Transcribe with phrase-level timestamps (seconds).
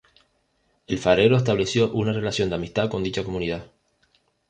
[0.87, 3.67] El farero estableció una relación de amistad con dicha comunidad.